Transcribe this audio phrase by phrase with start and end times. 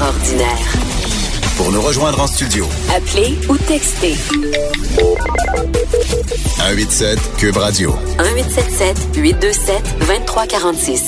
[0.00, 0.72] Ordinaire.
[1.56, 4.14] Pour nous rejoindre en studio, Appelez ou textez
[6.58, 7.94] 187 Cube Radio.
[8.18, 11.04] 1877 827 2346.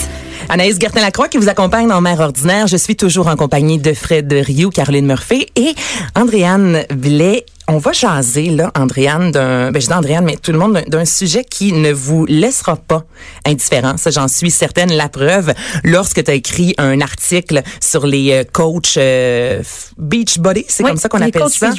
[0.49, 2.67] Anaïs Gertin-Lacroix qui vous accompagne dans Mère ordinaire.
[2.67, 5.75] Je suis toujours en compagnie de Fred Rioux, Caroline Murphy et
[6.15, 7.45] Andréane Blais.
[7.71, 11.05] On va jaser, là, Andréane, d'un, ben, je dis Andréane, mais tout le monde, d'un-
[11.05, 13.05] sujet qui ne vous laissera pas
[13.47, 13.99] indifférent.
[13.99, 14.91] Ça, j'en suis certaine.
[14.93, 15.53] La preuve,
[15.85, 19.63] lorsque tu as écrit un article sur les euh, coachs euh,
[19.99, 21.71] beach body, c'est Oui, comme ça qu'on appelle ça.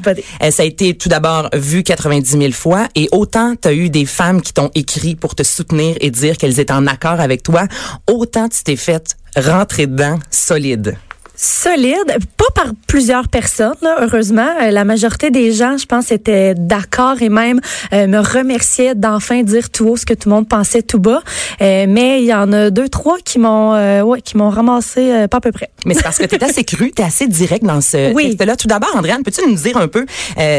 [0.44, 3.90] Euh, ça a été tout d'abord vu 90 000 fois et autant tu as eu
[3.90, 7.42] des femmes qui t'ont écrit pour te soutenir et dire qu'elles étaient en accord avec
[7.44, 7.64] toi,
[8.08, 10.98] autant tu t'es fait rentrer dedans solide.
[11.42, 14.48] Solide, pas par plusieurs personnes, là, heureusement.
[14.62, 17.62] Euh, la majorité des gens, je pense, étaient d'accord et même
[17.94, 21.22] euh, me remerciaient d'enfin dire tout haut ce que tout le monde pensait tout bas.
[21.62, 25.28] Euh, mais il y en a deux, trois qui m'ont euh, ouais, qui m'ont ramassé
[25.32, 25.70] pas à peu près.
[25.86, 28.32] Mais c'est parce que tu es assez cru, tu es assez direct dans ce Oui.
[28.32, 28.58] texte-là.
[28.58, 30.06] Tout d'abord, Andréane, peux-tu nous dire un peu,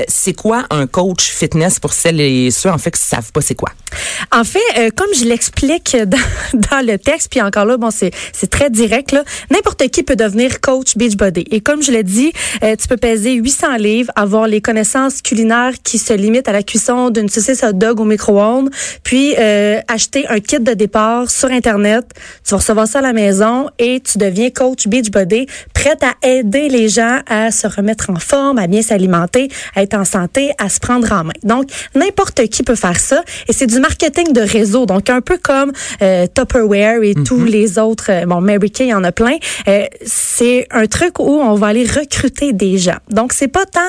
[0.08, 3.54] c'est quoi un coach fitness pour celles et ceux en fait qui savent pas c'est
[3.54, 3.68] quoi?
[4.32, 6.18] En fait, comme je l'explique dans,
[6.54, 9.24] dans le texte, puis encore là, bon, c'est c'est très direct là.
[9.50, 11.44] N'importe qui peut devenir coach Beachbody.
[11.50, 12.32] Et comme je l'ai dit,
[12.62, 16.62] euh, tu peux peser 800 livres, avoir les connaissances culinaires qui se limitent à la
[16.62, 18.70] cuisson d'une saucisse hot dog au micro-ondes,
[19.02, 22.04] puis euh, acheter un kit de départ sur internet.
[22.44, 26.68] Tu vas recevoir ça à la maison et tu deviens coach Beachbody, prête à aider
[26.68, 30.68] les gens à se remettre en forme, à bien s'alimenter, à être en santé, à
[30.68, 31.32] se prendre en main.
[31.42, 35.38] Donc n'importe qui peut faire ça et c'est du marketing de réseau, donc un peu
[35.42, 38.10] comme euh, Tupperware et tous les autres.
[38.10, 39.36] euh, bon, Mary Kay, en a plein.
[39.68, 39.84] Euh,
[40.70, 42.98] un truc où on va aller recruter des gens.
[43.10, 43.80] Donc c'est pas tant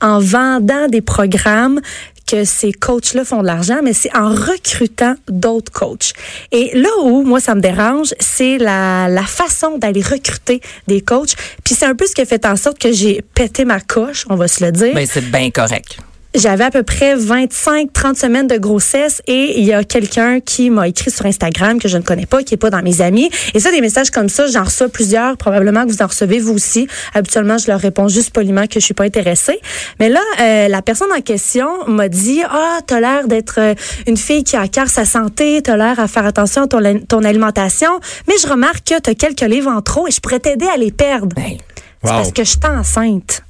[0.00, 1.80] en vendant des programmes
[2.26, 6.12] que ces coachs-là font de l'argent, mais c'est en recrutant d'autres coachs.
[6.52, 11.34] Et là où moi ça me dérange, c'est la, la façon d'aller recruter des coachs.
[11.64, 14.26] Puis c'est un peu ce qui a fait en sorte que j'ai pété ma coche,
[14.28, 14.94] on va se le dire.
[14.94, 15.98] Ben, c'est bien correct.
[16.34, 20.86] J'avais à peu près 25-30 semaines de grossesse et il y a quelqu'un qui m'a
[20.86, 23.30] écrit sur Instagram que je ne connais pas, qui est pas dans mes amis.
[23.54, 25.38] Et ça, des messages comme ça, j'en reçois plusieurs.
[25.38, 26.86] Probablement que vous en recevez vous aussi.
[27.14, 29.58] Habituellement, je leur réponds juste poliment que je suis pas intéressée.
[30.00, 33.74] Mais là, euh, la personne en question m'a dit, ah, t'as l'air d'être euh,
[34.06, 37.00] une fille qui a à cœur sa santé, t'as l'air à faire attention à ton,
[37.08, 38.00] ton alimentation.
[38.28, 40.92] Mais je remarque que t'as quelques livres en trop et je pourrais t'aider à les
[40.92, 41.34] perdre.
[41.34, 41.56] Ben,
[42.04, 43.42] C'est parce que je suis enceinte.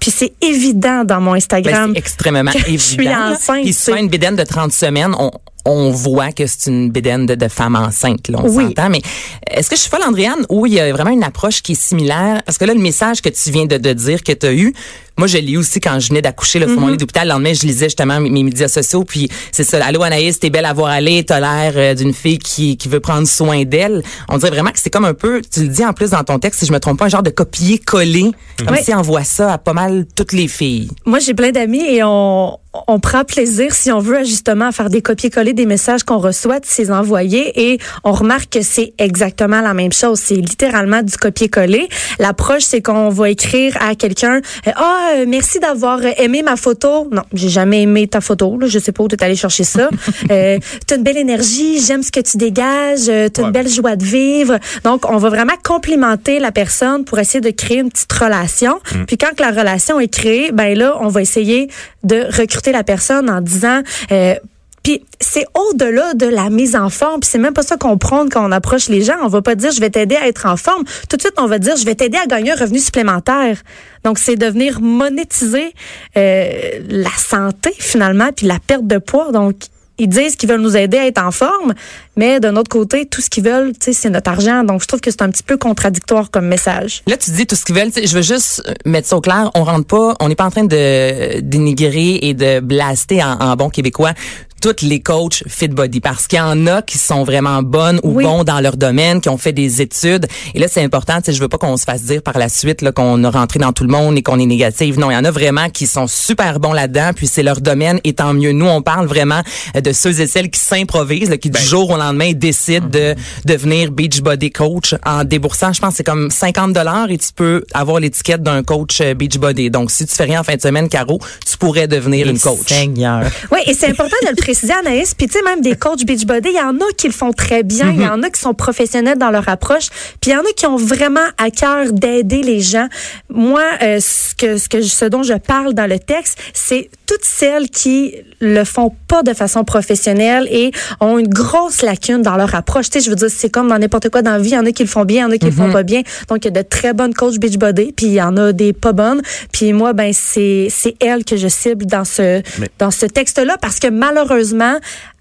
[0.00, 1.92] Puis c'est évident dans mon Ben, Instagram.
[1.92, 2.80] c'est extrêmement que je évident.
[2.80, 5.30] suis enceinte, Puis une bédaine de 30 semaines, on,
[5.64, 8.64] on voit que c'est une bédaine de, de femme enceinte, là, on Oui.
[8.68, 8.88] s'entend.
[8.90, 9.02] Mais
[9.50, 11.80] est-ce que je suis folle, Andréane, ou il y a vraiment une approche qui est
[11.80, 12.42] similaire?
[12.44, 14.72] Parce que là, le message que tu viens de, de dire que tu as eu,
[15.18, 17.28] moi, je eu aussi quand je venais d'accoucher là, sur mon lit d'hôpital.
[17.28, 19.04] Le lendemain, je lisais justement mes, mes médias sociaux.
[19.04, 19.84] Puis c'est ça.
[19.84, 21.24] Allô, Anaïs, t'es belle à voir aller.
[21.24, 24.02] T'as l'air euh, d'une fille qui, qui veut prendre soin d'elle.
[24.30, 26.38] On dirait vraiment que c'est comme un peu, tu le dis en plus dans ton
[26.38, 28.30] texte, si je me trompe pas, un genre de copier-coller.
[28.58, 28.78] Comme Oui.
[28.82, 30.88] si on voit ça à pas mal toutes les filles.
[31.04, 34.90] Moi, j'ai plein d'amis et on, on prend plaisir, si on veut, justement, à faire
[34.90, 39.60] des copier-coller des messages qu'on reçoit, de ces envoyer et on remarque que c'est exactement
[39.60, 40.20] la même chose.
[40.20, 41.88] C'est littéralement du copier-coller.
[42.18, 46.56] L'approche, c'est qu'on va écrire à quelqu'un, euh, ah, euh, merci d'avoir euh, aimé ma
[46.56, 47.08] photo.
[47.10, 48.58] Non, j'ai jamais aimé ta photo.
[48.58, 48.66] Là.
[48.68, 49.88] Je sais pas où tu es allé chercher ça.
[50.30, 54.04] euh, t'as une belle énergie, j'aime ce que tu dégages, t'as une belle joie de
[54.04, 54.58] vivre.
[54.84, 58.80] Donc, on va vraiment complimenter la personne pour essayer de créer une petite relation.
[59.06, 61.68] Puis quand que la relation est créée, ben là, on va essayer
[62.04, 64.34] de recruter la personne en disant euh,
[64.82, 68.30] puis c'est au-delà de la mise en forme, puis c'est même pas ça qu'on prône
[68.30, 69.16] quand on approche les gens.
[69.22, 70.84] On va pas dire je vais t'aider à être en forme.
[71.08, 73.58] Tout de suite, on va dire je vais t'aider à gagner un revenu supplémentaire.
[74.04, 75.74] Donc c'est de venir monétiser
[76.16, 79.32] euh, la santé finalement, puis la perte de poids.
[79.32, 79.56] Donc
[80.00, 81.74] ils disent qu'ils veulent nous aider à être en forme,
[82.16, 84.64] mais d'un autre côté, tout ce qu'ils veulent, tu sais, c'est notre argent.
[84.64, 87.02] Donc je trouve que c'est un petit peu contradictoire comme message.
[87.06, 87.92] Là, tu dis tout ce qu'ils veulent.
[87.94, 89.50] Je veux juste euh, mettre ça au clair.
[89.54, 93.68] On rentre pas, on n'est pas en train de dénigrer et de blaster en bon
[93.68, 94.14] québécois
[94.60, 98.16] toutes les coachs fit body parce qu'il y en a qui sont vraiment bonnes ou
[98.16, 98.24] Oui.
[98.24, 100.26] bons dans leur domaine, qui ont fait des études.
[100.54, 101.16] Et là, c'est important.
[101.18, 103.30] Tu sais, je veux pas qu'on se fasse dire par la suite là, qu'on a
[103.30, 104.96] rentré dans tout le monde et qu'on est négatif.
[104.96, 107.10] Non, il y en a vraiment qui sont super bons là-dedans.
[107.14, 108.52] Puis c'est leur domaine et tant mieux.
[108.52, 109.40] Nous, on parle vraiment
[109.76, 111.60] euh, de ceux et celles qui s'improvisent, là, qui Ben.
[111.60, 113.14] du jour au lendemain décident de
[113.44, 115.72] devenir beach body coach en déboursant.
[115.72, 119.14] Je pense que c'est comme 50 dollars et tu peux avoir l'étiquette d'un coach euh,
[119.14, 119.70] beach body.
[119.70, 121.18] Donc si tu fais rien en fin de semaine, Caro,
[121.48, 122.66] tu pourrais devenir une coach.
[122.68, 123.22] Seigneur.
[123.52, 125.14] Oui, et c'est important de le préciser, Anaïs.
[125.14, 127.62] Puis, tu sais, même des coachs Beachbody, il y en a qui le font très
[127.62, 127.90] bien.
[127.92, 129.90] Il y en a qui sont professionnels dans leur approche.
[130.20, 132.88] Puis, il y en a qui ont vraiment à cœur d'aider les gens.
[133.28, 137.24] Moi, euh, ce, que, ce, que, ce dont je parle dans le texte, c'est toutes
[137.24, 140.70] celles qui le font pas de façon professionnelle et
[141.00, 142.88] ont une grosse lacune dans leur approche.
[142.88, 144.50] Tu sais, je veux dire, c'est comme dans n'importe quoi dans la vie.
[144.50, 145.72] Il y en a qui le font bien, il y en a qui le font
[145.72, 146.02] pas bien.
[146.28, 148.72] Donc, il y a de très bonnes coachs Beachbody, puis il y en a des
[148.72, 149.22] pas bonnes.
[149.52, 153.56] Puis moi, ben, c'est c'est elles que je cible dans ce, Mais- dans ce texte-là
[153.60, 154.78] parce que malheureusement,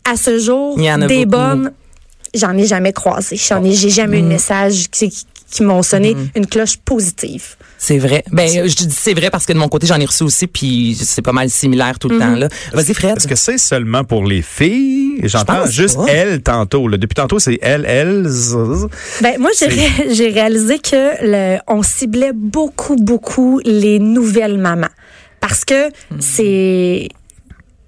[0.10, 0.78] à ce jour,
[1.08, 1.42] des beaucoup.
[1.44, 1.72] bonnes,
[2.36, 3.36] j'en ai jamais croisé.
[3.36, 5.12] J'en ai, j'ai jamais eu de message qui,
[5.51, 7.56] qui, m'ont sonné une cloche positive.
[7.78, 8.24] C'est vrai.
[8.31, 10.96] Ben, je dis c'est vrai parce que de mon côté, j'en ai reçu aussi, puis
[11.00, 12.36] c'est pas mal similaire tout le temps.
[12.36, 12.48] là.
[12.74, 13.18] Vas-y, Fred.
[13.18, 15.19] Est-ce que c'est seulement pour les filles?
[15.24, 16.06] J'entends pense juste pas.
[16.07, 16.88] elles tantôt.
[16.88, 16.98] là.
[16.98, 18.25] Depuis tantôt, c'est elles, elles.
[18.28, 18.88] z-
[19.22, 24.88] Ben moi j'ai ré- j'ai réalisé que le, on ciblait beaucoup beaucoup les nouvelles mamans
[25.42, 27.07] parce que c'est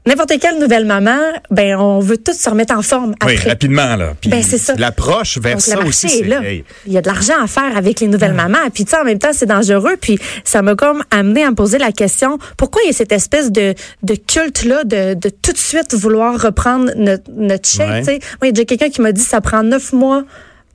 [0.07, 1.18] n'importe quelle nouvelle maman,
[1.51, 3.50] ben on veut toutes se remettre en forme Oui, après.
[3.50, 4.13] rapidement, là.
[4.19, 4.74] Puis Ben, c'est ça.
[4.77, 6.24] L'approche vers Donc, ça le aussi, est c'est.
[6.24, 6.42] là.
[6.44, 8.57] hey, Il y a de l'argent à faire avec les nouvelles mamans.
[8.74, 9.98] Puis, tu sais, en même temps, c'est dangereux.
[10.01, 13.12] Puis, ça m'a comme amené à me poser la question, pourquoi il y a cette
[13.12, 18.00] espèce de, de culte-là de, de tout de suite vouloir reprendre notre, notre shape, Ouais.
[18.00, 18.19] tu sais?
[18.42, 20.24] Moi, il y a déjà quelqu'un qui m'a dit, ça prend neuf mois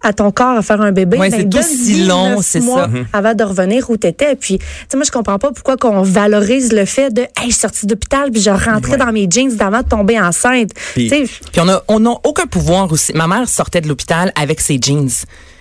[0.06, 1.18] à ton corps à faire un bébé.
[1.18, 2.88] Ouais, Ben, c'est aussi donne-y long, c'est ça.
[3.12, 4.36] Avant de revenir où t'étais.
[4.36, 7.42] Puis, tu sais, moi, je comprends pas pourquoi qu'on valorise le fait de, hey, je
[7.50, 10.70] suis sortie d'hôpital puis je rentrais dans mes jeans d'avant de tomber enceinte.
[10.94, 11.10] Puis-
[11.58, 13.12] on a on n'a aucun pouvoir aussi.
[13.14, 15.10] Ma mère sortait de l'hôpital avec ses jeans.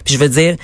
[0.03, 0.55] Puis je veux dire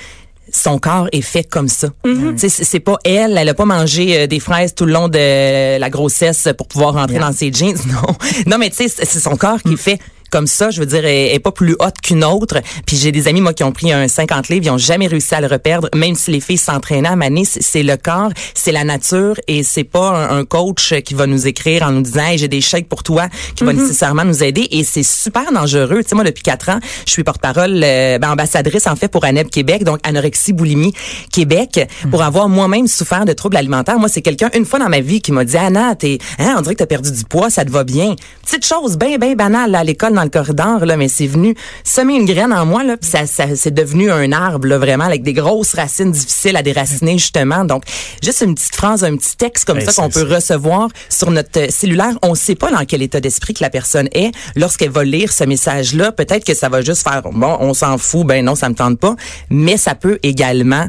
[0.54, 1.88] son corps est fait comme ça.
[2.04, 5.08] Tu sais, c'est pas elle, elle a pas mangé euh, des fraises tout le long
[5.08, 7.76] de la grossesse pour pouvoir rentrer dans ses jeans.
[7.86, 8.14] Non.
[8.46, 9.98] Non mais tu sais c'est c'est son corps qui est fait
[10.32, 12.60] comme ça, je veux dire, elle est pas plus haute qu'une autre.
[12.86, 15.34] Puis j'ai des amis, moi, qui ont pris un 50 livres, ils ont jamais réussi
[15.34, 17.44] à le reperdre, même si les filles s'entraînaient à maner.
[17.44, 21.46] C'est le corps, c'est la nature et c'est pas un, un coach qui va nous
[21.46, 24.66] écrire en nous disant, hey, j'ai des chèques pour toi, qui va nécessairement nous aider.
[24.70, 26.02] Et c'est super dangereux.
[26.02, 29.24] Tu sais, moi, depuis quatre ans, je suis porte-parole, euh, ben, ambassadrice, en fait, pour
[29.24, 30.94] ANEB Québec, donc anorexie, boulimie
[31.30, 33.98] Québec, pour avoir moi-même souffert de troubles alimentaires.
[33.98, 36.62] Moi, c'est quelqu'un, une fois dans ma vie, qui m'a dit, Anna, t'es, hein, on
[36.62, 38.14] dirait que t'as perdu du poids, ça te va bien.
[38.44, 41.54] Petite chose bien, bien banale, là, à l'école, dans le corridor, là, mais c'est venu
[41.84, 45.04] semer une graine en moi, là, puis ça, ça, c'est devenu un arbre, là, vraiment,
[45.04, 47.64] avec des grosses racines difficiles à déraciner, justement.
[47.64, 47.84] Donc,
[48.22, 51.66] juste une petite phrase, un petit texte comme ça qu'on peut recevoir sur notre euh,
[51.70, 52.16] cellulaire.
[52.22, 55.44] On sait pas dans quel état d'esprit que la personne est lorsqu'elle va lire ce
[55.44, 56.12] message-là.
[56.12, 58.98] Peut-être que ça va juste faire, bon, on s'en fout, ben non, ça me tente
[58.98, 59.16] pas.
[59.50, 60.86] Mais ça peut également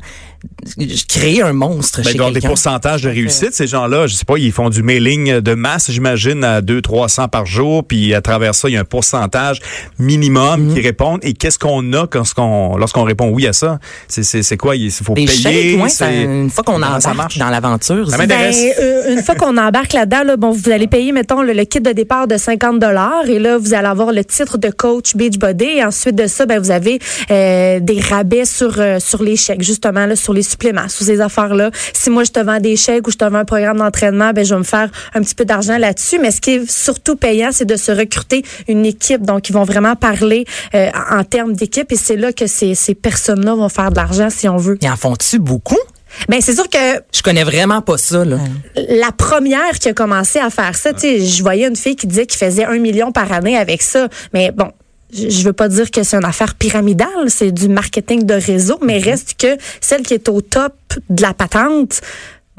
[1.07, 2.47] créer un monstre Ben, chez ils ont des quelqu'un.
[2.49, 4.07] pourcentages de réussite, ces gens-là.
[4.07, 7.83] Je sais pas, ils font du mailing de masse, j'imagine, à 2 300 par jour.
[7.85, 9.59] Puis à travers ça, il y a un pourcentage
[9.99, 10.73] minimum Mhm.
[10.73, 11.19] qui répondent.
[11.23, 13.79] Et qu'est-ce qu'on a lorsqu'on lorsqu'on répond oui à ça?
[14.07, 14.75] C'est- C'est c'est quoi?
[14.75, 15.77] Il faut Des payer?
[15.79, 17.37] chèques, ça, une fois qu'on embarque marche?
[17.37, 18.09] dans l'aventure.
[18.09, 18.57] Ça c'est- m'intéresse.
[18.77, 21.65] Ben, euh, une fois qu'on embarque là-dedans, là, bon, vous allez payer, mettons, le, le
[21.65, 25.15] kit de départ de 50 dollars et là, vous allez avoir le titre de coach
[25.15, 26.99] Beachbody et ensuite de ça, ben, vous avez
[27.31, 31.21] euh, des rabais sur euh, sur les chèques, justement, là, sur les suppléments, sur ces
[31.21, 31.71] affaires-là.
[31.93, 34.45] Si moi, je te vends des chèques ou je te vends un programme d'entraînement, ben,
[34.45, 36.19] je vais me faire un petit peu d'argent là-dessus.
[36.19, 39.23] Mais ce qui est surtout payant, c'est de se recruter une équipe.
[39.23, 40.45] Donc, ils vont vraiment parler
[40.75, 43.95] euh, en en termes d'équipe et c'est là que ces, ces personnes-là vont faire de
[43.95, 44.77] l'argent, si on veut.
[44.81, 45.79] Ils en font-tu beaucoup?
[46.27, 48.37] Ben, c'est sûr que Je connais vraiment pas ça, là.
[48.75, 52.07] la première qui a commencé à faire ça, tu sais, je voyais une fille qui
[52.07, 54.09] disait qu'il faisait un million par année avec ça.
[54.33, 54.69] Mais bon,
[55.13, 58.79] je je veux pas dire que c'est une affaire pyramidale, c'est du marketing de réseau,
[58.81, 60.73] mais reste que celle qui est au top
[61.09, 62.01] de la patente,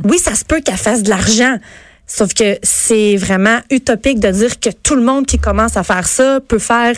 [0.04, 1.56] oui, ça se peut qu'elle fasse de l'argent.
[2.06, 6.06] Sauf que c'est vraiment utopique de dire que tout le monde qui commence à faire
[6.06, 6.94] ça peut faire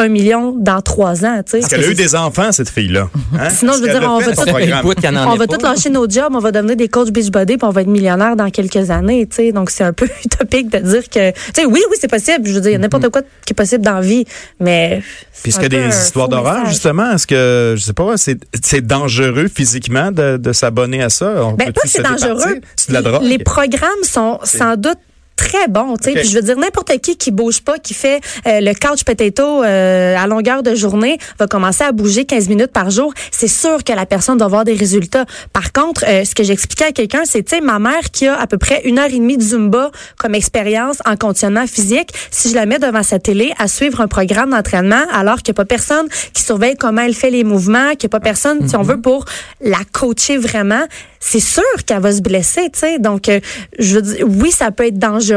[0.00, 1.58] un million dans trois ans, tu sais.
[1.58, 3.08] Est-ce qu'elle a eu des enfants, cette fille-là?
[3.38, 3.50] Hein?
[3.50, 6.76] Sinon, je veux dire, on va tout- on va lâcher nos jobs, on va devenir
[6.76, 9.52] des coachs Beachbody puis on va être millionnaires dans quelques années, tu sais.
[9.52, 12.52] Donc c'est un peu utopique de dire que tu sais oui oui, c'est possible, je
[12.54, 14.24] veux dire il y a n'importe quoi qui est possible dans la vie,
[14.58, 15.02] mais
[15.42, 17.12] Puis est-ce qu'il y a des histoires d'horreur, justement?
[17.12, 21.44] Est-ce que, je sais pas, c'est c'est dangereux physiquement de, de s'abonner à ça?
[21.44, 22.60] On Ben, pas que c'est dangereux.
[22.76, 23.22] C'est de la drogue.
[23.22, 24.98] Les programmes sont sans doute
[25.40, 25.96] très bon.
[25.96, 26.12] tu sais.
[26.12, 29.62] Puis je veux dire, n'importe qui qui bouge pas, qui fait euh, le couch potato
[29.62, 33.12] euh, à longueur de journée, va commencer à bouger 15 minutes par jour.
[33.30, 35.24] C'est sûr que la personne doit avoir des résultats.
[35.54, 38.38] Par contre, euh, ce que j'expliquais à quelqu'un, c'est, tu sais, ma mère qui a
[38.38, 42.50] à peu près une heure et demie de Zumba comme expérience en conditionnement physique, si
[42.50, 45.60] je la mets devant sa télé à suivre un programme d'entraînement, alors qu'il n'y a
[45.62, 48.76] pas personne qui surveille comment elle fait les mouvements, qu'il n'y a pas personne, si
[48.76, 49.24] on veut, pour
[49.62, 50.84] la coacher vraiment,
[51.20, 52.98] c'est sûr qu'elle va se blesser, tu sais.
[52.98, 53.40] Donc, euh,
[53.78, 55.29] je veux dire, oui, ça peut être dangereux.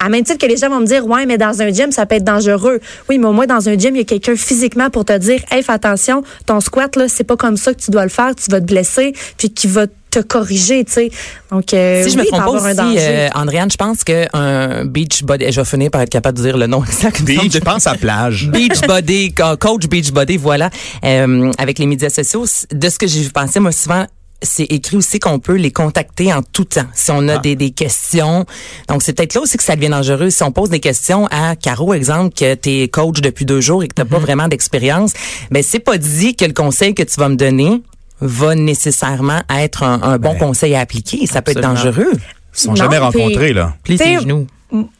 [0.00, 2.06] À même titre que les gens vont me dire, ouais, mais dans un gym, ça
[2.06, 2.80] peut être dangereux.
[3.08, 5.40] Oui, mais au moins, dans un gym, il y a quelqu'un physiquement pour te dire,
[5.50, 8.34] hey, fais attention, ton squat, là, c'est pas comme ça que tu dois le faire,
[8.34, 11.10] tu vas te blesser, puis qui va te corriger, tu sais.
[11.50, 12.98] Donc, euh, Si je me oui, peut trompe pas avoir un aussi, danger.
[13.00, 16.58] euh, Andréane, je pense qu'un beach body, je vais finir par être capable de dire
[16.58, 17.22] le nom exact.
[17.22, 18.48] Beach, je pense à plage.
[18.52, 20.68] Beachbody, co- coach Beachbody, voilà.
[21.04, 24.04] Euh, avec les médias sociaux, de ce que j'ai pensé, moi, souvent,
[24.42, 27.70] c'est écrit aussi qu'on peut les contacter en tout temps si on a des, des
[27.70, 28.44] questions.
[28.88, 30.30] Donc, c'est peut-être là aussi que ça devient dangereux.
[30.30, 33.82] Si on pose des questions à Caro, exemple, que tu es coach depuis deux jours
[33.82, 35.12] et que tu pas vraiment d'expérience,
[35.50, 37.82] ben c'est pas dit que le conseil que tu vas me donner
[38.20, 41.26] va nécessairement être un, un bon Ben, conseil à appliquer.
[41.26, 42.12] Ça peut être dangereux.
[42.54, 43.74] Ils sont Non, jamais rencontrés, là.
[43.82, 44.46] Plie tes genoux.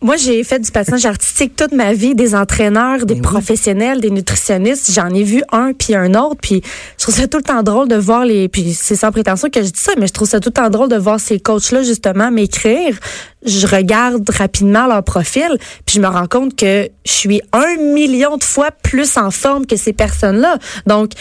[0.02, 4.92] Moi, j'ai fait du patinage artistique toute ma vie, des entraîneurs, des professionnels, des nutritionnistes.
[4.92, 6.62] J'en ai vu un puis un autre, puis
[6.98, 8.50] je trouve ça tout le temps drôle de voir les.
[8.50, 10.68] Puis c'est sans prétention que je dis ça, mais je trouve ça tout le temps
[10.68, 12.98] drôle de voir ces coachs-là justement m'écrire.
[13.46, 18.36] Je regarde rapidement leur profil, puis je me rends compte que je suis un million
[18.36, 20.58] de fois plus en forme que ces personnes-là.
[20.86, 21.12] Donc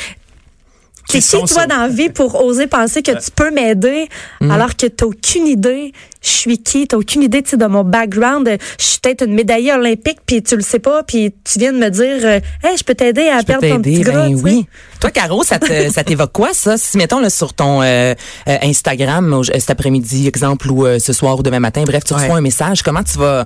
[1.07, 4.07] c'est qui, toi, dans la vie pour oser penser que tu peux m'aider
[4.41, 7.83] alors que t'as aucune idée je suis qui, t'as aucune idée, tu sais, de mon
[7.83, 8.47] background.
[8.79, 11.77] Je suis peut-être une médaillée olympique, puis tu le sais pas, puis tu viens de
[11.79, 14.27] me dire, euh, hey, je peux t'aider à Je perdre ton petit t'aider, gras.
[14.29, 14.65] ben oui.
[14.99, 16.77] Toi, Caro, ça te- ça t'évoque quoi, ça?
[16.77, 18.13] Si, mettons, là, sur ton euh,
[18.47, 22.35] euh, Instagram, cet après-midi, exemple, ou euh, ce soir ou demain matin, bref, tu reçois
[22.37, 23.45] un message, comment tu vas...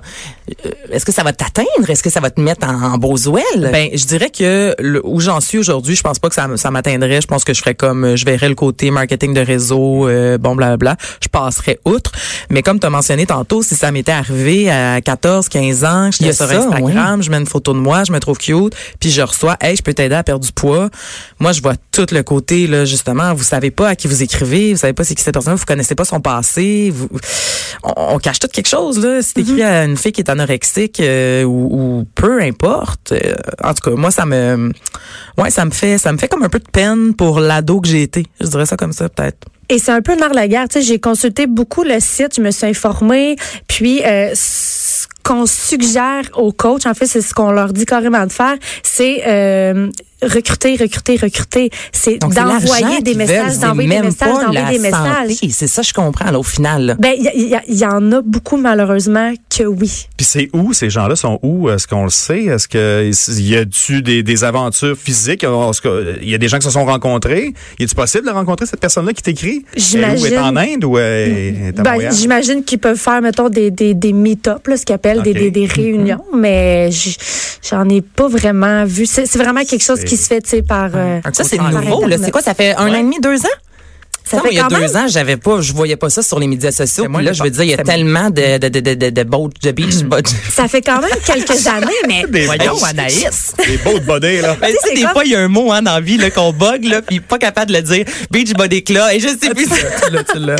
[0.66, 1.88] euh, Est-ce que ça va t'atteindre?
[1.88, 3.70] Est-ce que ça va te mettre en, en beaux ouelles?
[3.72, 6.70] Ben, je dirais que le- où j'en suis aujourd'hui, je pense pas que ça, ça
[6.70, 7.20] m'atteindrait.
[7.22, 10.54] Je pense que je ferais comme, je verrais le côté marketing de réseau, euh, bon,
[10.54, 10.96] blablabla.
[11.22, 12.12] Je passerais outre.
[12.50, 16.32] Mais comme tu as mentionné tantôt, si ça m'était arrivé à 14, 15 ans, j'étais
[16.32, 19.22] sur ça, Instagram, je mets une photo de moi, je me trouve cute, puis je
[19.22, 20.90] reçois, hey, je peux t'aider à perdre du poids.
[21.38, 24.72] Moi, je vois tout le côté, là, justement, vous savez pas à qui vous écrivez,
[24.72, 27.08] vous savez pas c'est qui cette personne, vous connaissez pas son passé, vous,
[27.84, 29.20] on, on cache tout quelque chose, là.
[29.22, 31.68] C'est écrit à une fille qui est anorexique, euh, ou,
[32.00, 33.12] ou peu importe.
[33.12, 34.72] euh, en tout cas, moi, ça me,
[35.38, 37.86] ouais, ça me fait, ça me fait comme un peu de peine pour l'ado que
[37.86, 38.26] j'ai été.
[38.40, 39.46] Je dirais ça comme ça, peut-être.
[39.68, 40.68] Et c'est un peu nerf la guerre.
[40.68, 43.36] Tu sais, j'ai consulté beaucoup le site, je me suis informée,
[43.68, 48.26] puis euh, ce qu'on suggère aux coachs, en fait, c'est ce qu'on leur dit carrément
[48.26, 49.90] de faire, c'est euh,
[50.22, 51.70] recruter, recruter, recruter.
[51.92, 55.30] C'est d'envoyer des messages, d'envoyer des messages, d'envoyer des messages.
[55.34, 55.50] santé.
[55.52, 56.86] C'est ça, je comprends, là, au final.
[56.86, 56.94] là.
[56.98, 60.06] Ben, il y, en a beaucoup malheureusement que oui.
[60.16, 61.16] Puis c'est où ces gens-là?
[61.16, 61.70] Sont où?
[61.70, 62.44] Est-ce qu'on le sait?
[62.44, 65.44] Est-ce que il y a-tu des, des aventures physiques?
[66.22, 68.80] Il y a des gens qui se sont rencontrés Y est-il possible de rencontrer cette
[68.80, 69.64] personne-là qui t'écrit?
[69.76, 70.26] J'imagine.
[70.26, 73.48] Elle est est en Inde ou elle est à Ben, j'imagine qu'ils peuvent faire, mettons,
[73.48, 76.90] des, des, des meet-up, là, ce qu'ils appellent des, des, des réunions, mais
[77.68, 79.06] j'en ai pas vraiment vu.
[79.06, 80.90] C'est vraiment quelque chose qui se fait, tu sais, par...
[80.94, 82.16] euh, Ça, c'est nouveau, là.
[82.22, 82.42] C'est quoi?
[82.42, 82.90] Ça fait un Ouais.
[82.92, 83.56] an et demi, deux ans?
[84.28, 86.10] Ça Non, fait il y a quand deux même- ans, j'avais pas, je voyais pas
[86.10, 87.06] ça sur les médias sociaux.
[87.14, 89.22] Puis là, je veux dire, il y a tellement de, de, de, de, de, de,
[89.22, 90.34] boat- de beach body.
[90.50, 92.24] Ça fait quand même quelques années, mais...
[92.28, 93.52] Des Voyons, beaux- Anaïs.
[93.66, 94.56] Des beaux de body, là.
[94.60, 96.00] Ben, tu sais, c'est des comme- fois, il y a un mot hein, dans la
[96.00, 98.04] vie là, qu'on bug, là, puis pas capable de le dire.
[98.32, 99.66] Beach body là, et je sais plus.
[99.66, 100.56] tu l'as, tu l'as.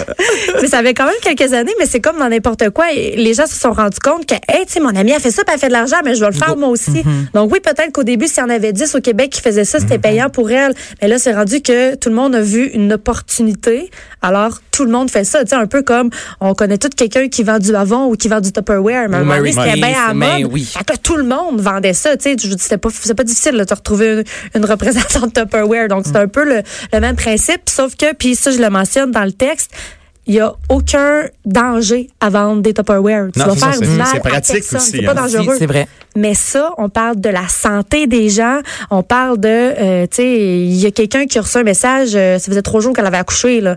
[0.62, 2.92] mais ça fait quand même quelques années, mais c'est comme dans n'importe quoi.
[2.92, 5.30] Et les gens se sont rendus compte que, hey, tu sais, mon ami a fait
[5.32, 7.02] ça, puis elle fait de l'argent, mais je vais le faire moi aussi.
[7.35, 9.80] Donc oui, peut-être qu'au début, s'il y en avait 10 au Québec qui faisaient ça,
[9.80, 10.73] c'était payant pour elle.
[11.02, 13.55] Mais là, c'est rendu que tout le monde a vu une opportunité.
[14.22, 15.42] Alors, tout le monde fait ça.
[15.44, 16.10] Tu sais, un peu comme
[16.40, 19.08] on connaît tout quelqu'un qui vend du Avon ou qui vend du Tupperware.
[19.08, 20.52] Mais à un moment donné, c'était bien à la mode.
[20.52, 20.64] oui.
[20.64, 22.16] Fait que tout le monde vendait ça.
[22.16, 25.88] Tu sais, je c'était pas, c'est pas difficile là, de retrouver une, une représentante Tupperware.
[25.88, 27.62] Donc, c'est un peu le, le même principe.
[27.68, 29.70] Sauf que, puis ça, je le mentionne dans le texte,
[30.26, 33.28] il y a aucun danger à vendre des Tupperware.
[33.33, 35.14] Tu Non, vas ça, faire du mal c'est pratique aussi, C'est pas hein.
[35.14, 35.54] dangereux.
[35.59, 35.87] C'est vrai.
[36.16, 38.61] Mais ça, on parle de la santé des gens.
[38.90, 42.11] On parle de, euh, tu sais, il y a quelqu'un qui a reçu un message,
[42.14, 43.76] euh, ça faisait trois jours qu'elle avait accouché, là.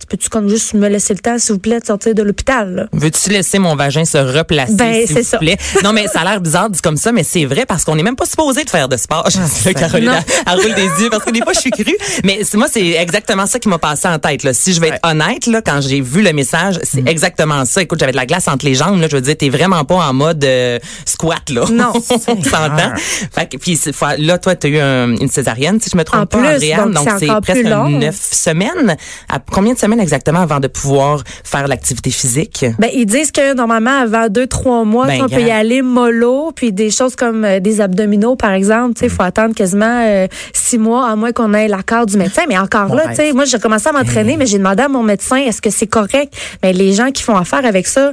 [0.00, 2.88] Tu peux-tu comme juste me laisser le temps, s'il vous plaît, de sortir de l'hôpital?
[2.92, 5.38] Veux-tu laisser mon vagin se replacer, Ben, s'il c'est vous ça.
[5.38, 5.58] plaît?
[5.84, 8.02] Non, mais ça a l'air bizarre dit comme ça, mais c'est vrai parce qu'on n'est
[8.02, 9.24] même pas supposé de faire de sport.
[9.30, 10.12] Je sais, là, Caroline,
[10.46, 11.96] elle, roule des yeux parce que des fois, je suis crue.
[12.24, 14.42] Mais moi, c'est exactement ça qui m'a passé en tête.
[14.42, 14.54] Là.
[14.54, 16.80] Si je vais être honnête, là, quand j'ai vu le message, Mm.
[16.84, 17.82] c'est exactement ça.
[17.82, 19.00] Écoute, j'avais de la glace entre les jambes.
[19.00, 21.50] Là, je veux dire, t'es vraiment pas en mode euh, squat.
[21.50, 21.64] Là.
[21.70, 21.92] Non.
[22.28, 22.94] On s'entend.
[22.96, 23.78] Fait que, puis,
[24.18, 26.54] là, toi, tu as eu un- une césaréenne, si je me trompe En pas, plus,
[26.54, 26.90] Andréane.
[26.92, 27.88] donc c'est presque plus long.
[27.90, 28.96] neuf semaines.
[29.28, 32.64] À combien de semaines semaines exactement avant de pouvoir faire l'activité physique?
[32.78, 36.52] Ben, ils disent que normalement, avant deux, trois mois, Ben, on peut y aller mollo,
[36.54, 40.78] puis des choses comme euh, des abdominaux, par exemple, sais, faut attendre quasiment euh, six
[40.78, 42.42] mois, à moins qu'on ait l'accord du médecin.
[42.48, 43.16] Mais encore là, rêve.
[43.16, 45.70] tu sais, moi, j'ai commencé à m'entraîner, mais j'ai demandé à mon médecin, est-ce que
[45.70, 46.32] c'est correct?
[46.62, 48.12] Mais les gens qui font affaire avec ça,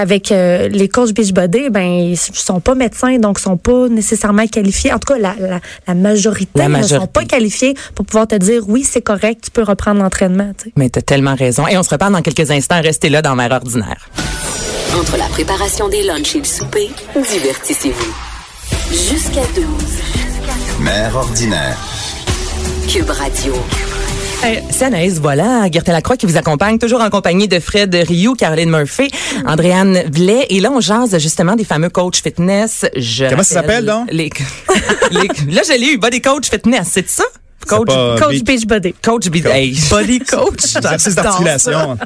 [0.00, 4.92] avec euh, les coachs Beachbody, ben ils sont pas médecins, donc sont pas nécessairement qualifiés.
[4.92, 8.34] En tout cas, la, la, la majorité La ne sont pas qualifiés pour pouvoir te
[8.34, 10.52] dire oui, c'est correct, tu peux reprendre l'entraînement.
[10.58, 10.72] tu sais.
[10.76, 11.66] Mais t'as tellement raison.
[11.66, 12.80] Et on se reparle dans quelques instants.
[12.82, 14.08] Restez là dans Mère ordinaire.
[14.98, 18.14] Entre la préparation des lunchs et le souper, divertissez-vous.
[18.90, 19.64] Jusqu'à 12.
[20.80, 21.76] Mère ordinaire.
[22.88, 23.54] Cube Radio.
[24.44, 28.34] Euh, C'est Anaïs voilà, Gertin Lacroix qui vous accompagne, toujours en compagnie de Fred Rioux,
[28.34, 29.08] Caroline Murphy,
[29.46, 30.46] Andréane Blais.
[30.50, 32.84] Et là, on jase justement des fameux coachs fitness.
[32.96, 34.08] Je Comment ça s'appelle, donc?
[34.10, 34.28] Les,
[35.10, 37.24] les- là, je l'ai eu, Body Coach Fitness, c'est ça?
[37.66, 38.94] Coach, pas- Coach Beach- Beachbody.
[39.02, 39.76] coach, Be- hey.
[39.90, 40.76] Body coach.
[40.76, 41.96] Exercice d'articulation.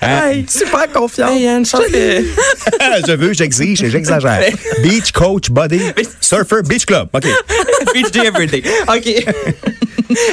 [0.00, 0.20] Hein?
[0.30, 1.28] Hey, super confiant.
[1.28, 1.64] Hey, Anne,
[3.06, 4.40] je veux, j'exige et j'exagère.
[4.82, 5.80] Beach Coach Body
[6.20, 7.08] Surfer Beach Club.
[7.12, 7.26] OK.
[7.92, 8.62] Beach Day Every Day.
[8.88, 9.24] OK.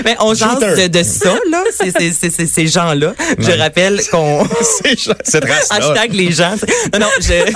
[0.06, 3.14] Mais on jase de, de ça, là, ces gens-là.
[3.38, 4.48] Je rappelle qu'on...
[4.82, 5.76] C'est cette race-là.
[5.92, 6.56] Hashtag les gens.
[6.94, 7.52] Non, non, je...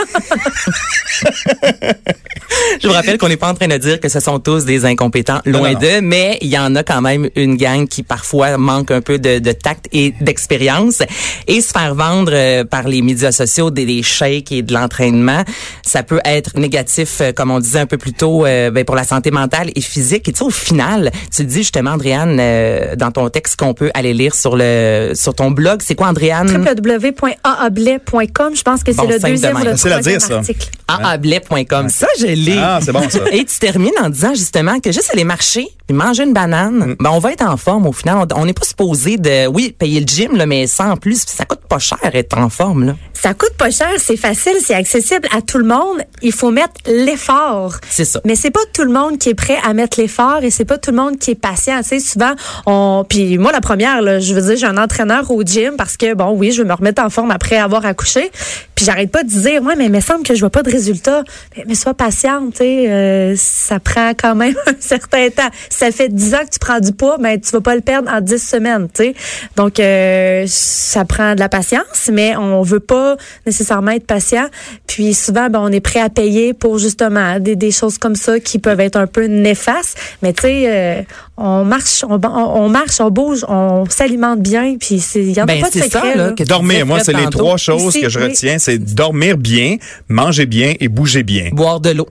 [2.82, 4.84] je vous rappelle qu'on n'est pas en train de dire que ce sont tous des
[4.86, 8.92] incompétents, loin d'eux, mais il y en a quand même une gang qui parfois manque
[8.92, 11.02] un peu de, de tact et d'expérience.
[11.48, 15.44] Et se faire vendre euh, par les médias sociaux des, des shakes et de l'entraînement,
[15.84, 18.96] ça peut être négatif, euh, comme on disait un peu plus tôt, euh, ben, pour
[18.96, 20.28] la santé mentale et physique.
[20.28, 23.92] Et tu sais, au final, tu dis justement, Andréane, euh, dans ton texte qu'on peut
[23.94, 26.48] aller lire sur le sur ton blog, c'est quoi, Andréane?
[26.50, 28.56] www.aablais.com.
[28.56, 30.38] Je pense que c'est Bon, le deuxième de ou le troisième dire, ça.
[30.38, 30.68] article.
[30.88, 31.90] aablais.com.
[31.90, 32.58] Ça, je l'ai.
[32.58, 33.20] Ah, c'est bon, ça.
[33.32, 36.96] Et tu termines en disant justement que juste aller marcher puis manger une banane, Mm.
[37.00, 38.26] ben on va être en forme au final.
[38.36, 41.24] On- n'est pas supposé de, oui, payer le gym là, mais sans plus.
[41.28, 42.96] Ça coûte pas cher être en forme là.
[43.22, 46.02] Ça coûte pas cher, c'est facile, c'est accessible à tout le monde.
[46.22, 47.76] Il faut mettre l'effort.
[47.90, 48.22] C'est ça.
[48.24, 50.78] Mais c'est pas tout le monde qui est prêt à mettre l'effort et c'est pas
[50.78, 51.82] tout le monde qui est patient.
[51.82, 52.32] Tu sais, souvent,
[52.66, 55.98] on, puis moi la première, là, je veux dire, j'ai un entraîneur au gym parce
[55.98, 58.32] que bon, oui, je veux me remettre en forme après avoir accouché.
[58.74, 60.72] Puis j'arrête pas de dire, ouais, mais il me semble que je vois pas de
[60.72, 61.26] résultat.
[61.58, 65.50] Mais, mais sois patiente, tu sais, euh, ça prend quand même un certain temps.
[65.70, 68.10] Ça fait 10 ans que tu prends du poids, mais tu vas pas le perdre
[68.10, 69.16] en 10 semaines, tu sais.
[69.58, 73.09] Donc euh, ça prend de la patience, mais on veut pas
[73.46, 74.46] nécessairement être patient.
[74.88, 78.40] Puis souvent, ben, on est prêt à payer pour justement des, des choses comme ça
[78.40, 79.98] qui peuvent être un peu néfastes.
[80.22, 81.02] Mais tu sais, euh,
[81.38, 85.48] on marche, on, marche, on bouge, on s'alimente bien, puis c'est- il y en a
[85.48, 85.90] Ben pas de secret.
[85.90, 86.16] ça là.
[86.16, 86.30] là.
[86.32, 88.26] que tu Dormir, moi, c'est les trois choses Ici, que je oui.
[88.26, 88.58] retiens.
[88.60, 89.78] C'est dormir bien,
[90.10, 91.50] manger bien et bouger bien.
[91.52, 92.08] Boire de l'eau.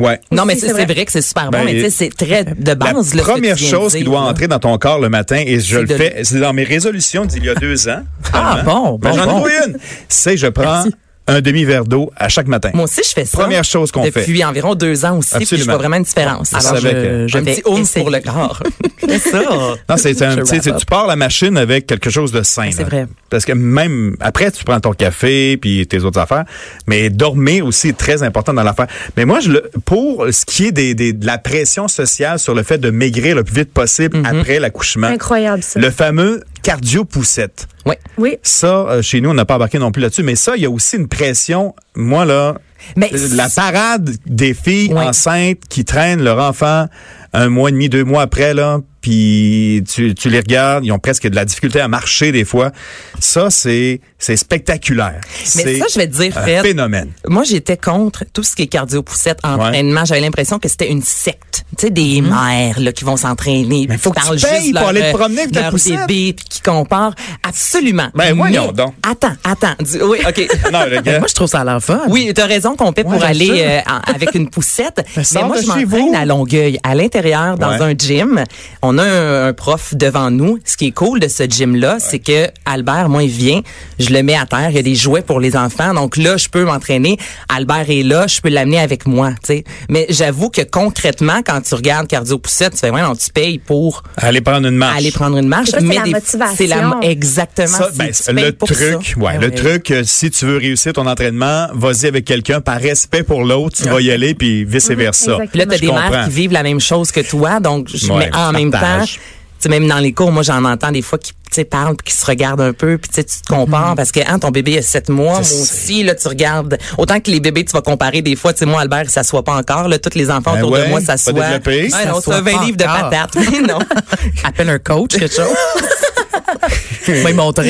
[0.00, 0.20] Ouais.
[0.30, 0.86] Non, mais c'est vrai.
[0.86, 3.14] vrai que c'est super bon, Ben, mais tu sais, c'est très de La base.
[3.14, 5.86] là, tu première chose qui doit entrer dans ton corps le matin, et je le
[5.86, 8.02] fais, c'est dans mes résolutions d'il y a deux ans.
[8.32, 9.78] Ah bon, Ben, bon, J'en ai une.
[10.08, 10.84] C'est je prends
[11.28, 12.70] un demi-verre d'eau à chaque matin.
[12.74, 13.38] Moi aussi, je fais ça.
[13.38, 14.20] Première chose qu'on fait.
[14.20, 16.52] Depuis environ deux ans aussi, puis je vois vraiment une différence.
[16.54, 18.02] Alors, je, je un vais petit essayer.
[18.02, 18.62] pour le corps.
[19.08, 19.40] c'est ça.
[19.88, 22.70] Non, c'est un, Je tu pars la machine avec quelque chose de sain.
[22.72, 23.06] C'est vrai.
[23.30, 26.44] Parce que même après, tu prends ton café puis tes autres affaires,
[26.86, 28.86] mais dormir aussi est très important dans l'affaire.
[29.16, 29.50] Mais moi, je
[29.84, 33.36] pour ce qui est des, des- de la pression sociale sur le fait de maigrir
[33.36, 35.78] le plus vite possible après l'accouchement, Incroyable ça.
[35.78, 37.68] le fameux cardio poussette.
[37.86, 37.94] Oui.
[38.16, 38.38] Oui.
[38.42, 40.66] Ça, euh, chez nous, on n'a pas embarqué non plus là-dessus, mais ça, il y
[40.66, 41.74] a aussi une pression.
[41.94, 42.56] Moi, là,
[42.96, 46.86] Mais euh, la parade des filles enceintes qui traînent leur enfant
[47.34, 50.98] un mois et demi, deux mois après, là, puis tu, tu les regardes, ils ont
[50.98, 52.72] presque de la difficulté à marcher des fois.
[53.20, 55.20] Ça, c'est c'est spectaculaire.
[55.54, 56.62] Mais C'est ça, je vais te dire, un Fred.
[56.62, 57.10] phénomène.
[57.26, 60.04] Moi, j'étais contre tout ce qui est cardio-poussette, entraînement.
[60.04, 61.64] J'avais l'impression que c'était une secte.
[61.76, 63.86] Tu sais, des mères là, qui vont s'entraîner.
[63.88, 66.06] Mais faut que tu payes juste pour leur, aller te promener avec ta leur poussette.
[66.06, 67.14] bébé, puis qui comparent.
[67.46, 68.08] Absolument.
[68.14, 68.94] Ben, voyons Mais- donc.
[69.08, 69.74] Attends, attends.
[69.80, 70.48] Dis- Oui, OK.
[70.72, 71.18] Non, le gars.
[71.20, 72.00] Moi, je trouve ça l'air fun.
[72.08, 73.80] Oui, tu as qu'on paie pour aller euh,
[74.12, 75.04] avec une poussette.
[75.34, 77.82] Mais moi, je m'entraîne à Longueuil, à l'intérieur, dans Ouais.
[77.82, 78.42] un gym.
[78.82, 80.58] On a un, un prof devant nous.
[80.64, 83.60] Ce qui est cool de ce gym-là, c'est que Albert, moi, il vient,
[83.98, 84.70] je le mets à terre.
[84.70, 85.92] Il y a des jouets pour les enfants.
[85.94, 87.18] Donc là, je peux m'entraîner.
[87.48, 89.30] Albert est là, je peux l'amener avec moi.
[89.30, 89.64] tu sais.
[89.88, 93.58] Mais j'avoue que concrètement, quand tu regardes cardio poussette, tu fais ouais, non, tu payes
[93.58, 94.98] pour Aller prendre une marche.
[94.98, 95.70] aller prendre une marche.
[95.70, 96.54] Ça, c'est mais la des- motivation.
[96.56, 97.66] C'est la exactement.
[97.68, 98.78] Ça, c'est- ben, tu payes le pour truc,
[99.14, 99.18] ça.
[99.20, 102.78] ouais, Ah le truc, euh, si tu veux réussir ton entraînement, vas-y avec quelqu'un par
[102.80, 105.32] respect pour l'autre, tu vas y aller puis vice versa.
[105.32, 105.50] exact.
[105.50, 108.06] Puis là, t'as Je des mères qui vivent la même chose que toi, donc je
[108.12, 109.14] Ouais, mais en même temps, partage.
[109.14, 109.20] tu
[109.60, 112.12] sais, même dans les cours, moi j'en entends des fois qui tu sais, parlent puis
[112.12, 114.76] qui se regardent un peu, puis tu tu te compares parce que hein, ton bébé
[114.78, 118.20] a sept mois, moi aussi là tu regardes autant que les bébés tu vas comparer
[118.20, 120.58] des fois, tu sais moi Albert il s'assoit pas encore là, tous les enfants Ben
[120.62, 121.32] autour ouais, de moi s'assoient.
[121.32, 121.84] développé.
[121.90, 123.34] Ouais, non, S'assoient c'est 20 pas livres de patates.
[123.66, 123.78] non.
[124.44, 125.46] Appelle un coach, quelque chose.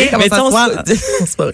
[0.10, 0.82] Comment ça.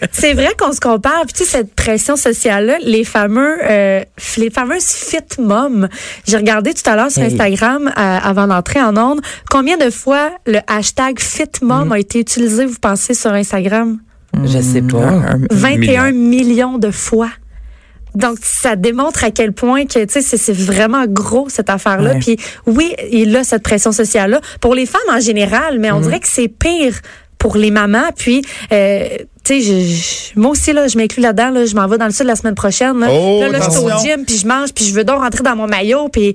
[0.12, 0.51] C'est vrai.
[0.59, 1.23] Qu'on se compare.
[1.27, 4.03] Puis tu sais, cette pression sociale-là, les fameux, euh,
[4.37, 5.88] les fameuses fit moms.
[6.27, 7.23] J'ai regardé tout à l'heure sur.
[7.23, 7.92] Instagram, euh,
[8.23, 9.20] avant d'entrer en onde,
[9.51, 13.99] combien de fois le hashtag fit mom a été utilisé, vous pensez, sur Instagram?
[14.44, 14.99] Je sais pas.
[14.99, 17.31] Un- 21 millions de fois.
[18.14, 22.12] Donc, ça démontre à quel point que, tu sais, c'est- c'est vraiment gros, cette affaire-là.
[22.12, 22.18] Ouais.
[22.20, 24.40] Puis, oui, il a cette pression sociale-là.
[24.61, 26.94] Pour les femmes en général, mais on dirait que c'est pire
[27.44, 28.09] pour les mamans.
[28.16, 28.40] Puis,
[28.72, 29.07] euh,
[29.44, 31.50] tu sais, je- je- moi aussi, là, je m'inclus là-dedans.
[31.50, 32.98] Là, je m'en vais dans le sud la semaine prochaine.
[33.00, 35.20] Là, Oh, là, là, je suis au gym, puis je mange, puis je veux donc
[35.20, 36.09] rentrer dans mon maillot.
[36.09, 36.35] Puis,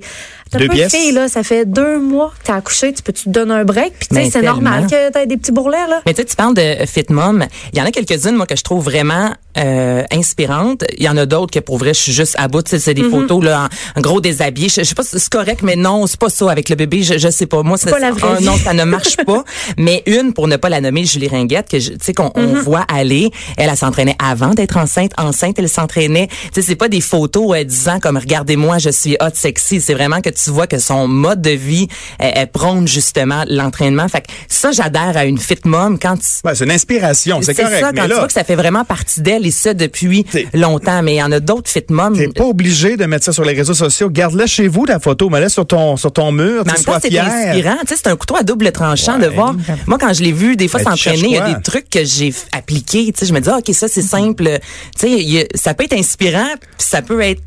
[0.50, 0.94] t'as Deux pas de pièces?
[0.94, 2.92] fille, là, ça fait deux mois que t'as accouché.
[2.92, 3.94] Tu peux-tu te donner un break?
[3.98, 6.00] Puis, tu sais, c'est normal que t'aies des petits bourrelets, là.
[6.06, 7.46] Mais tu sais, tu parles de Fit Mom.
[7.72, 10.84] Il y en a quelques-unes, moi, que je trouve vraiment euh, inspirantes.
[10.98, 12.66] Il y en a d'autres que, pour vrai, je suis juste à bout.
[12.66, 14.68] C'est des photos, là, en, en gros déshabillé.
[14.68, 17.02] Je, je sais pas si c'est correct, mais non, c'est pas ça avec le bébé.
[17.02, 17.62] Je, je sais pas.
[17.62, 19.44] Moi, c'est la vraie non, ça ne marche pas.
[19.78, 22.62] mais une, pour ne pas la nommer, Julie Ringuette, que tu sais, qu'on on Mm-hmm.
[22.62, 23.30] voit aller.
[23.58, 25.12] Elle, elle s'entraînait avant d'être enceinte.
[25.18, 26.26] Enceinte, elle s'entraînait.
[26.28, 29.80] Tu sais, c'est pas des photos euh, disant comme, regardez-moi, je suis hot, sexy.
[29.80, 34.08] C'est vraiment que tu vois que son mode de vie, elle, elle prône justement l'entraînement.
[34.08, 37.54] Fait que ça, j'adhère à une fit mom quand tu, Ouais, c'est une inspiration, c'est
[37.54, 37.80] correct.
[37.80, 40.24] ça, mais quand tu là, vois que ça fait vraiment partie d'elle et ça depuis
[40.54, 41.02] longtemps.
[41.02, 42.12] Mais il y en a d'autres fit moms.
[42.16, 44.08] T'es pas obligé de mettre ça sur les réseaux sociaux.
[44.08, 45.28] Garde-la chez vous, ta photo.
[45.28, 46.62] Mets-la sur ton, sur ton mur.
[46.64, 47.24] Mais Tu sois c'est fier.
[47.26, 47.76] inspirant.
[47.80, 49.26] Tu sais, c'est un couteau à double tranchant Ouais.
[49.26, 49.54] de voir.
[49.86, 51.90] Moi, quand je l'ai vu, des fois, Ben, tu s'entraîner, il y a des trucs
[51.90, 53.06] que j'ai appliqués.
[53.12, 54.58] Tu sais, je me dis, ah, OK, ça, c'est simple.
[54.98, 57.40] Tu sais, ça peut être inspirant, puis ça peut être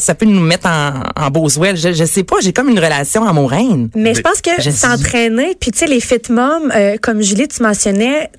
[0.00, 1.76] Ça peut nous mettre en, en beau swell.
[1.76, 3.88] Je, je sais pas, j'ai comme une relation amoureuse.
[3.94, 7.62] Mais je pense que s'entraîner, puis tu sais, les fit moms, euh, comme Julie, tu
[7.62, 8.30] mentionnais,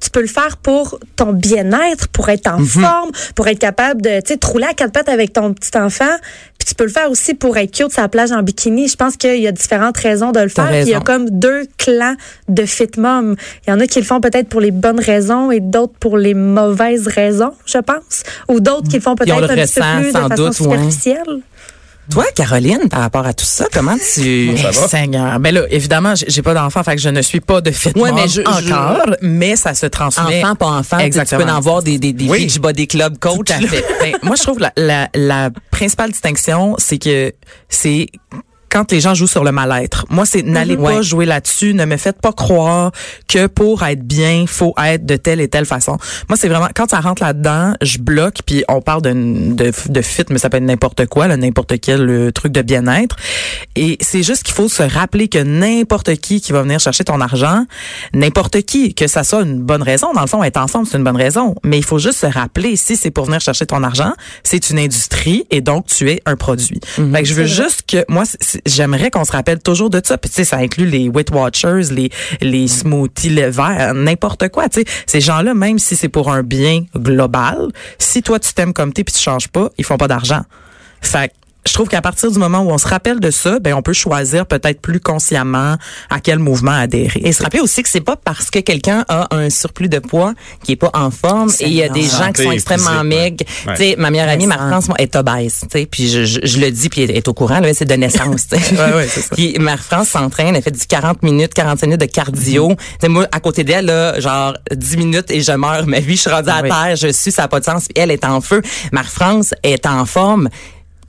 [0.00, 4.20] tu peux le faire pour ton bien-être, pour être en forme, pour être capable de,
[4.20, 6.16] tu sais, rouler à quatre pattes avec ton petit enfant.
[6.58, 8.88] Puis tu peux le faire aussi pour être cute sur la plage en bikini.
[8.88, 10.68] Je pense qu'il y a différentes raisons de le faire.
[10.68, 12.16] Puis il y a comme deux clans
[12.48, 13.36] de fit moms.
[13.66, 16.18] Il y en a qui le font peut-être pour les bonnes raisons et d'autres pour
[16.18, 18.22] les mauvaises raisons, je pense.
[18.48, 21.40] Ou d'autres qui le font peut-être un petit peu plus de façon doute, ouais.
[22.10, 24.56] Toi, Caroline, par rapport à tout ça, comment tu...
[24.56, 24.88] Ça va?
[24.88, 25.38] Seigneur?
[25.40, 28.12] Ben là, évidemment, j'ai pas d'enfant, fait que je ne suis pas de fit Ouais,
[28.12, 30.42] mais je- je- encore, mais ça se transmet.
[30.42, 31.44] Enfant, pas enfant, sais, tu Exactement.
[31.44, 32.44] peux en voir des, des, des Oui.
[32.46, 33.48] beach body club coach.
[33.48, 33.84] Tout à fait.
[34.00, 37.32] Ben, moi, je trouve la, la, la principale distinction, c'est que
[37.68, 38.06] c'est
[38.70, 40.06] quand les gens jouent sur le mal-être.
[40.10, 41.02] Moi, c'est n'allez pas Ouais.
[41.02, 41.74] jouer là-dessus.
[41.74, 42.92] Ne me faites pas croire
[43.28, 45.96] que pour être bien, faut être de telle et telle façon.
[46.28, 48.38] Moi, c'est vraiment quand ça rentre là-dedans, je bloque.
[48.46, 52.08] Puis on parle de, de, de fit, mais ça peut être n'importe quoi, n'importe quel
[52.08, 53.16] euh, truc de bien-être.
[53.76, 57.20] Et c'est juste qu'il faut se rappeler que n'importe qui qui va venir chercher ton
[57.20, 57.64] argent,
[58.14, 60.12] n'importe qui, que ça soit une bonne raison.
[60.12, 61.54] Dans le fond, être ensemble, c'est une bonne raison.
[61.64, 64.78] Mais il faut juste se rappeler, si c'est pour venir chercher ton argent, c'est une
[64.78, 66.80] industrie et donc tu es un produit.
[66.96, 68.24] Fait que je veux juste que, moi,
[68.66, 70.18] j'aimerais qu'on se rappelle toujours de ça.
[70.18, 74.68] Puis tu sais, ça inclut les Weight Watchers, les, les smoothies, le verre, n'importe quoi.
[74.68, 77.68] Tu sais, ces gens-là, même si c'est pour un bien global,
[77.98, 80.42] si toi tu t'aimes comme t'es puis tu changes pas, ils font pas d'argent.
[81.00, 81.32] Fait
[81.66, 83.92] je trouve qu'à partir du moment où on se rappelle de ça, ben on peut
[83.92, 85.76] choisir peut-être plus consciemment
[86.08, 87.20] à quel mouvement adhérer.
[87.22, 90.34] Et se rappeler aussi que c'est pas parce que quelqu'un a un surplus de poids
[90.62, 93.44] qui est pas en forme et il y a des gens qui sont extrêmement maigres.
[93.66, 93.74] Ouais.
[93.74, 96.58] Tu sais, ma meilleure amie, Marie-France, moi, est obèse, tu sais, puis je, je, je
[96.58, 98.74] le dis puis elle est au courant là, c'est de naissance, tu sais.
[98.78, 99.34] Ouais, ouais, c'est ça.
[99.34, 102.70] Puis Marie-France s'entraîne, elle fait du 40 minutes, 45 minutes de cardio.
[102.70, 102.76] Mm-hmm.
[102.76, 106.16] Tu sais, moi à côté d'elle là, genre 10 minutes et je meurs ma vie,
[106.16, 108.24] je suis rendue à terre, je suis ça n'a pas de sens, puis elle est
[108.24, 108.62] en feu.
[108.92, 110.48] Marie-France est en forme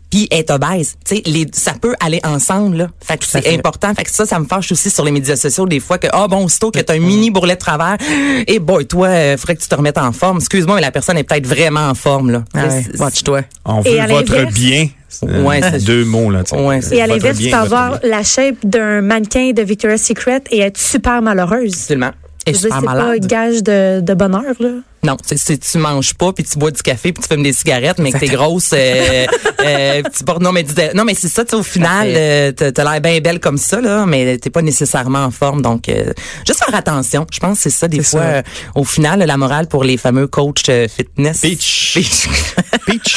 [0.10, 0.96] puis est obèse.
[1.06, 2.88] Tu sais, les, ça peut aller ensemble, là.
[3.02, 3.94] Fait que c'est important.
[3.94, 6.28] Fait que ça, ça me fâche aussi sur les médias sociaux des fois que, ah
[6.28, 7.98] bon, aussitôt que t'as un mini bourrelet de travers,
[8.48, 10.38] et boy, toi, euh, faudrait que tu te remettes en forme.
[10.38, 12.44] Excuse-moi, mais la personne est peut-être vraiment en forme, là.
[12.56, 13.42] Ah ouais, Watch-toi.
[13.66, 14.88] On veut votre bien.
[15.24, 16.44] Euh, Ouais, c'est- Deux mots, là.
[16.54, 20.42] Ouais, c'est- Et à l'inverse, tu peux avoir la shape d'un mannequin de Victoria's Secret
[20.52, 21.74] et être super malheureuse.
[21.74, 22.12] Absolument.
[22.46, 23.26] Et Je veux dire, super c'est pas malade.
[23.28, 24.70] gage de, de bonheur, là.
[25.02, 27.54] Non, c'est c'est- tu manges pas puis tu bois du café puis tu fumes des
[27.54, 29.26] cigarettes mais que t'es grosse euh,
[29.66, 32.84] euh, tu portes non mais dis- non mais c'est ça tu au final euh, t'as
[32.84, 36.12] l'air bien belle comme ça là mais t'es pas nécessairement en forme donc euh,
[36.46, 38.26] juste faire attention je pense que c'est ça des fois ça.
[38.28, 38.42] euh,
[38.76, 41.92] au final la morale pour les fameux coachs euh, fitness Peach.
[41.94, 42.28] Peach.
[42.86, 43.16] Peach.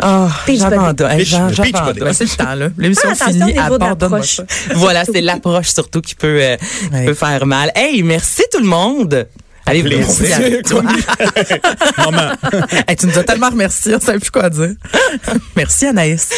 [0.00, 1.10] Ah, Peach j'abandonne.
[1.10, 1.86] Hey, Peach- j'en- le peach j'abandonne.
[1.94, 2.00] body.
[2.00, 2.68] Ben, c'est le temps, là.
[2.78, 4.36] L'émission Ah, attention au finie, niveau de abandonne-moi l'approche.
[4.36, 4.44] ça.
[4.74, 7.04] voilà, c'est l'approche surtout qui peut, euh, qui Ouais.
[7.06, 7.70] peut faire mal.
[7.74, 9.26] Hey, merci tout le monde.
[9.66, 10.38] Avez-vous Plaisir.
[10.38, 10.82] merci à toi.
[11.98, 12.32] Maman.
[12.88, 14.72] Hey, tu nous as tellement remercié, on savait plus quoi dire.
[15.56, 16.28] merci Anaïs.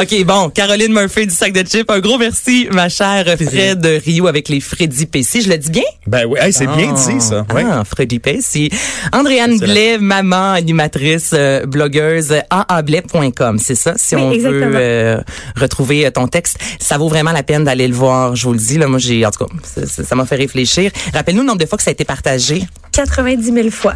[0.00, 4.26] OK, bon, Caroline Murphy du sac de chips, un gros merci, ma chère Fred Rio
[4.26, 5.42] avec les Freddy PC.
[5.42, 5.82] Je le dis bien?
[6.06, 7.46] Ben oui, hey, c'est bien dit, ça.
[7.54, 7.64] Ouais.
[7.68, 8.70] Ah, Freddy PC.
[9.12, 9.58] Andréane.
[9.58, 13.58] Blais, maman, animatrice, euh, blogueuse, aablais.com.
[13.58, 14.66] C'est ça, si Oui, on exactement.
[14.70, 15.20] veut euh,
[15.56, 16.58] retrouver euh, ton texte.
[16.80, 18.78] Ça vaut vraiment la peine d'aller le voir, je vous le dis.
[18.78, 20.90] Là, moi, j'ai, en tout cas, ça m'a fait réfléchir.
[21.14, 22.62] Rappelle-nous le nombre de fois que ça a été partagé.
[22.92, 23.94] 90 000 fois.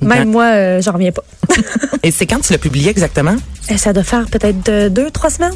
[0.00, 1.24] Même moi, euh, j'en reviens pas.
[2.02, 3.36] Et c'est quand tu l'as publié exactement?
[3.70, 5.54] Euh, Ça doit faire peut-être euh, deux, trois semaines.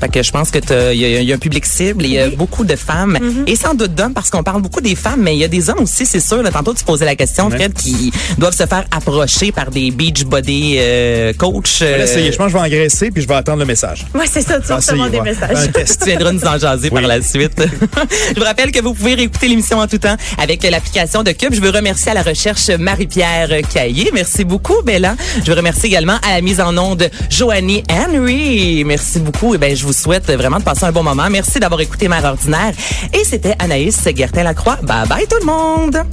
[0.00, 2.04] Fait que je pense que t'as- il y, a- il y a un public cible,
[2.04, 2.36] et il y a Oui.
[2.36, 5.38] beaucoup de femmes et sans doute d'hommes parce qu'on parle beaucoup des femmes, mais il
[5.40, 6.42] y a des hommes aussi, c'est sûr.
[6.42, 10.24] Là, tantôt tu posais la question, Fred, qui doivent se faire approcher par des beach
[10.24, 11.78] body euh, coach.
[11.80, 11.92] Je vais
[12.28, 12.32] euh.
[12.32, 14.06] Je pense que je vais engraisser puis je vais attendre le message.
[14.14, 15.56] Ouais, c'est ça, tu Je vais vas recevoir des messages.
[15.56, 16.00] Un test.
[16.02, 17.60] tu viendras nous en jaser par la suite.
[18.34, 21.54] je vous rappelle que vous pouvez réécouter l'émission en tout temps avec l'application de Cube.
[21.54, 24.10] Je veux remercier à la recherche Marie-Pierre Caillé.
[24.12, 25.16] Merci beaucoup, Bella.
[25.44, 28.84] Je veux remercier également à la mise en onde Joanie Henry.
[28.84, 29.54] Merci beaucoup.
[29.54, 31.30] Et ben, je vous souhaite vraiment de passer un bon moment.
[31.30, 32.74] Merci d'avoir écouté Mère Ordinaire.
[33.14, 34.76] Et c'était Anaïs Gertin-Lacroix.
[34.82, 36.04] Bye bye tout le monde!